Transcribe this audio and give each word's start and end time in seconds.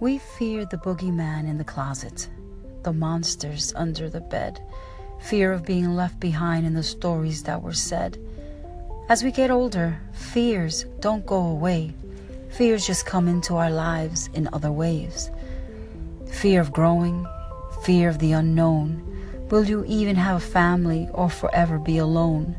We 0.00 0.16
fear 0.16 0.64
the 0.64 0.78
boogeyman 0.78 1.46
in 1.46 1.58
the 1.58 1.64
closet, 1.64 2.26
the 2.84 2.92
monsters 2.94 3.74
under 3.76 4.08
the 4.08 4.22
bed, 4.22 4.58
fear 5.20 5.52
of 5.52 5.66
being 5.66 5.94
left 5.94 6.18
behind 6.18 6.64
in 6.66 6.72
the 6.72 6.82
stories 6.82 7.42
that 7.42 7.60
were 7.60 7.74
said. 7.74 8.16
As 9.10 9.22
we 9.22 9.30
get 9.30 9.50
older, 9.50 10.00
fears 10.14 10.86
don't 11.00 11.26
go 11.26 11.36
away. 11.36 11.92
Fears 12.48 12.86
just 12.86 13.04
come 13.04 13.28
into 13.28 13.56
our 13.56 13.70
lives 13.70 14.30
in 14.32 14.48
other 14.54 14.72
ways. 14.72 15.30
Fear 16.32 16.62
of 16.62 16.72
growing, 16.72 17.26
fear 17.82 18.08
of 18.08 18.20
the 18.20 18.32
unknown. 18.32 19.04
Will 19.50 19.64
you 19.64 19.84
even 19.86 20.16
have 20.16 20.36
a 20.38 20.40
family 20.40 21.10
or 21.12 21.28
forever 21.28 21.78
be 21.78 21.98
alone? 21.98 22.56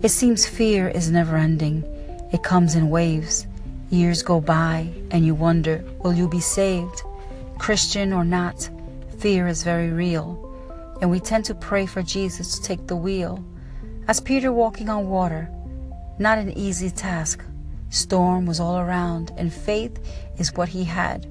It 0.00 0.08
seems 0.08 0.46
fear 0.46 0.88
is 0.88 1.10
never 1.10 1.36
ending. 1.36 1.84
It 2.32 2.42
comes 2.42 2.74
in 2.74 2.88
waves. 2.88 3.46
Years 3.90 4.22
go 4.22 4.40
by 4.40 4.88
and 5.10 5.26
you 5.26 5.34
wonder, 5.34 5.84
will 5.98 6.12
you 6.12 6.28
be 6.28 6.38
saved? 6.38 7.02
Christian 7.58 8.12
or 8.12 8.24
not, 8.24 8.70
fear 9.18 9.48
is 9.48 9.64
very 9.64 9.90
real. 9.90 10.46
And 11.00 11.10
we 11.10 11.18
tend 11.18 11.44
to 11.46 11.56
pray 11.56 11.86
for 11.86 12.00
Jesus 12.00 12.56
to 12.56 12.62
take 12.62 12.86
the 12.86 12.94
wheel. 12.94 13.44
As 14.06 14.20
Peter 14.20 14.52
walking 14.52 14.88
on 14.88 15.08
water, 15.08 15.50
not 16.20 16.38
an 16.38 16.56
easy 16.56 16.88
task. 16.88 17.44
Storm 17.88 18.46
was 18.46 18.60
all 18.60 18.78
around, 18.78 19.32
and 19.36 19.52
faith 19.52 19.98
is 20.38 20.54
what 20.54 20.68
he 20.68 20.84
had. 20.84 21.26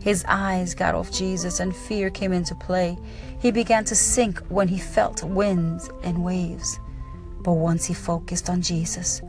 His 0.00 0.24
eyes 0.26 0.74
got 0.74 0.94
off 0.94 1.12
Jesus, 1.12 1.60
and 1.60 1.76
fear 1.76 2.08
came 2.08 2.32
into 2.32 2.54
play. 2.54 2.96
He 3.40 3.50
began 3.50 3.84
to 3.84 3.94
sink 3.94 4.38
when 4.48 4.68
he 4.68 4.78
felt 4.78 5.22
winds 5.22 5.90
and 6.02 6.24
waves. 6.24 6.80
But 7.40 7.52
once 7.52 7.84
he 7.84 7.92
focused 7.92 8.48
on 8.48 8.62
Jesus, 8.62 9.20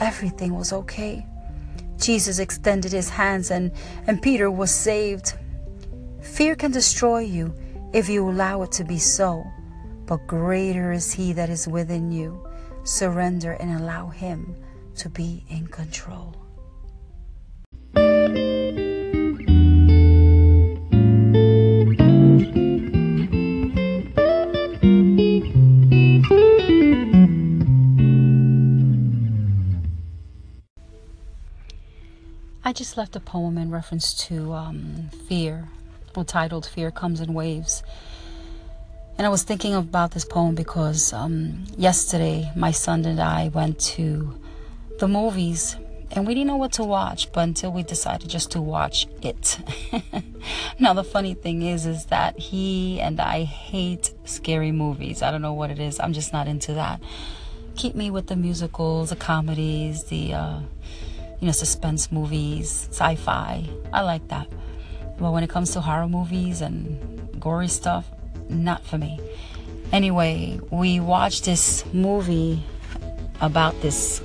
everything 0.00 0.54
was 0.54 0.72
okay. 0.72 1.24
Jesus 1.98 2.38
extended 2.38 2.92
his 2.92 3.08
hands, 3.08 3.50
and, 3.50 3.72
and 4.06 4.20
Peter 4.20 4.50
was 4.50 4.70
saved. 4.70 5.34
Fear 6.20 6.56
can 6.56 6.70
destroy 6.70 7.20
you 7.20 7.54
if 7.92 8.08
you 8.08 8.28
allow 8.28 8.62
it 8.62 8.72
to 8.72 8.84
be 8.84 8.98
so, 8.98 9.44
but 10.06 10.26
greater 10.26 10.92
is 10.92 11.12
he 11.12 11.32
that 11.32 11.48
is 11.48 11.66
within 11.66 12.12
you. 12.12 12.46
Surrender 12.84 13.52
and 13.52 13.80
allow 13.80 14.08
him 14.08 14.54
to 14.96 15.08
be 15.08 15.44
in 15.48 15.66
control. 15.66 16.34
Just 32.76 32.98
left 32.98 33.16
a 33.16 33.20
poem 33.20 33.56
in 33.56 33.70
reference 33.70 34.12
to 34.12 34.52
um, 34.52 35.08
fear, 35.26 35.66
or 36.14 36.24
titled 36.24 36.66
Fear 36.66 36.90
Comes 36.90 37.22
in 37.22 37.32
Waves. 37.32 37.82
And 39.16 39.26
I 39.26 39.30
was 39.30 39.44
thinking 39.44 39.74
about 39.74 40.10
this 40.10 40.26
poem 40.26 40.54
because 40.54 41.14
um, 41.14 41.64
yesterday 41.78 42.52
my 42.54 42.70
son 42.72 43.06
and 43.06 43.18
I 43.18 43.48
went 43.48 43.80
to 43.96 44.38
the 44.98 45.08
movies 45.08 45.76
and 46.12 46.26
we 46.26 46.34
didn't 46.34 46.48
know 46.48 46.56
what 46.56 46.72
to 46.72 46.84
watch 46.84 47.32
but 47.32 47.40
until 47.40 47.72
we 47.72 47.82
decided 47.82 48.28
just 48.28 48.50
to 48.52 48.60
watch 48.60 49.06
it. 49.22 49.58
Now 50.78 50.92
the 50.92 51.02
funny 51.02 51.32
thing 51.32 51.62
is 51.62 51.86
is 51.86 52.06
that 52.06 52.38
he 52.38 53.00
and 53.00 53.18
i 53.18 53.44
hate 53.44 54.12
scary 54.26 54.70
movies. 54.70 55.22
I 55.22 55.30
don't 55.30 55.42
know 55.42 55.54
what 55.54 55.70
it 55.70 55.78
is. 55.78 55.98
I'm 55.98 56.12
just 56.12 56.32
not 56.34 56.46
into 56.46 56.74
that. 56.74 57.00
Keep 57.74 57.94
me 57.94 58.10
with 58.10 58.26
the 58.26 58.36
musicals 58.36 59.08
the 59.08 59.16
comedies 59.16 60.04
the 60.04 60.34
uh, 60.34 60.60
you 61.40 61.46
know 61.46 61.52
suspense 61.52 62.10
movies 62.10 62.88
sci-fi 62.90 63.64
i 63.92 64.00
like 64.00 64.26
that 64.28 64.48
but 65.18 65.32
when 65.32 65.42
it 65.42 65.50
comes 65.50 65.72
to 65.72 65.80
horror 65.80 66.08
movies 66.08 66.60
and 66.60 67.40
gory 67.40 67.68
stuff 67.68 68.10
not 68.48 68.84
for 68.84 68.98
me 68.98 69.20
anyway 69.92 70.58
we 70.70 71.00
watched 71.00 71.44
this 71.44 71.84
movie 71.92 72.62
about 73.40 73.80
this 73.80 74.22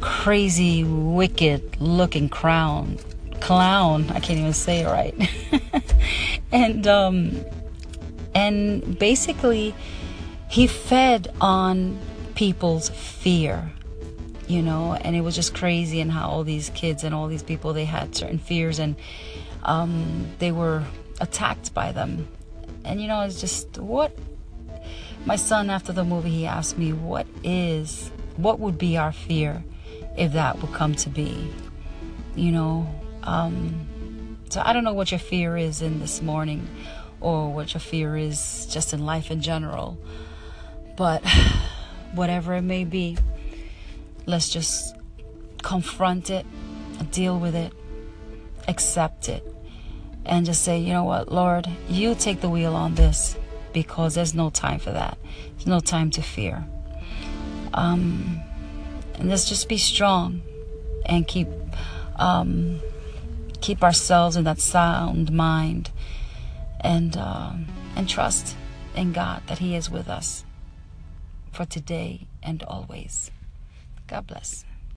crazy, 0.00 0.84
wicked 0.84 1.80
looking 1.80 2.28
crown 2.28 2.98
clown. 3.40 4.06
I 4.10 4.20
can't 4.20 4.38
even 4.38 4.52
say 4.52 4.80
it 4.80 4.86
right. 4.86 5.14
and 6.52 6.86
um, 6.86 7.44
and 8.34 8.98
basically, 8.98 9.74
he 10.48 10.66
fed 10.66 11.28
on 11.40 11.98
people's 12.34 12.88
fear, 12.90 13.70
you 14.46 14.62
know, 14.62 14.94
and 14.94 15.16
it 15.16 15.20
was 15.20 15.34
just 15.34 15.54
crazy 15.54 16.00
and 16.00 16.10
how 16.10 16.28
all 16.28 16.44
these 16.44 16.70
kids 16.70 17.04
and 17.04 17.14
all 17.14 17.28
these 17.28 17.42
people 17.42 17.72
they 17.72 17.84
had 17.84 18.14
certain 18.14 18.38
fears 18.38 18.78
and 18.78 18.96
um, 19.62 20.28
they 20.38 20.52
were 20.52 20.84
attacked 21.20 21.74
by 21.74 21.92
them. 21.92 22.28
And 22.84 23.00
you 23.00 23.08
know, 23.08 23.22
it's 23.22 23.40
just 23.40 23.78
what 23.78 24.16
my 25.24 25.36
son 25.36 25.70
after 25.70 25.92
the 25.92 26.04
movie 26.04 26.30
he 26.30 26.46
asked 26.46 26.78
me, 26.78 26.92
what 26.92 27.26
is 27.42 28.10
what 28.36 28.60
would 28.60 28.78
be 28.78 28.96
our 28.96 29.12
fear? 29.12 29.64
if 30.16 30.32
that 30.32 30.60
would 30.60 30.72
come 30.72 30.94
to 30.94 31.10
be. 31.10 31.50
You 32.34 32.52
know, 32.52 32.94
um, 33.22 34.38
so 34.48 34.62
I 34.64 34.72
don't 34.72 34.84
know 34.84 34.92
what 34.92 35.10
your 35.10 35.20
fear 35.20 35.56
is 35.56 35.82
in 35.82 36.00
this 36.00 36.20
morning 36.20 36.68
or 37.20 37.52
what 37.52 37.74
your 37.74 37.80
fear 37.80 38.16
is 38.16 38.66
just 38.70 38.92
in 38.92 39.04
life 39.06 39.30
in 39.30 39.40
general. 39.40 39.98
But 40.96 41.24
whatever 42.14 42.54
it 42.54 42.62
may 42.62 42.84
be, 42.84 43.16
let's 44.26 44.48
just 44.48 44.94
confront 45.62 46.30
it, 46.30 46.44
deal 47.10 47.38
with 47.38 47.54
it, 47.54 47.72
accept 48.68 49.28
it, 49.28 49.44
and 50.24 50.44
just 50.44 50.62
say, 50.62 50.78
you 50.78 50.92
know 50.92 51.04
what, 51.04 51.32
Lord, 51.32 51.68
you 51.88 52.14
take 52.14 52.40
the 52.40 52.48
wheel 52.48 52.74
on 52.74 52.96
this 52.96 53.36
because 53.72 54.14
there's 54.14 54.34
no 54.34 54.50
time 54.50 54.78
for 54.78 54.90
that. 54.90 55.18
There's 55.52 55.66
no 55.66 55.80
time 55.80 56.10
to 56.12 56.22
fear. 56.22 56.66
Um, 57.72 58.40
and 59.14 59.28
let's 59.28 59.48
just 59.48 59.68
be 59.68 59.78
strong 59.78 60.42
and 61.04 61.26
keep 61.26 61.48
um, 62.16 62.80
keep 63.60 63.82
ourselves 63.82 64.36
in 64.36 64.44
that 64.44 64.60
sound 64.60 65.30
mind 65.30 65.90
and 66.80 67.16
um, 67.16 67.66
and 67.94 68.08
trust 68.08 68.56
in 68.94 69.12
God 69.12 69.42
that 69.46 69.58
He 69.58 69.74
is 69.74 69.90
with 69.90 70.08
us 70.08 70.44
for 71.52 71.64
today 71.64 72.26
and 72.42 72.62
always. 72.62 73.30
God 74.08 74.26
bless. 74.26 74.64